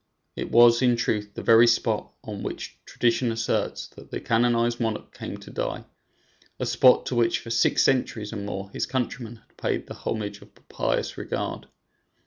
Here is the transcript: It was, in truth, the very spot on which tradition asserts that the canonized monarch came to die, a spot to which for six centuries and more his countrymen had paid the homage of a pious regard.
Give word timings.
It 0.35 0.49
was, 0.49 0.81
in 0.81 0.95
truth, 0.95 1.35
the 1.35 1.43
very 1.43 1.67
spot 1.67 2.11
on 2.23 2.41
which 2.41 2.75
tradition 2.87 3.31
asserts 3.31 3.85
that 3.89 4.09
the 4.09 4.19
canonized 4.19 4.79
monarch 4.79 5.13
came 5.13 5.37
to 5.37 5.51
die, 5.51 5.85
a 6.59 6.65
spot 6.65 7.05
to 7.05 7.15
which 7.15 7.37
for 7.37 7.51
six 7.51 7.83
centuries 7.83 8.33
and 8.33 8.43
more 8.43 8.71
his 8.71 8.87
countrymen 8.87 9.35
had 9.47 9.57
paid 9.57 9.85
the 9.85 9.93
homage 9.93 10.41
of 10.41 10.47
a 10.57 10.61
pious 10.61 11.19
regard. 11.19 11.67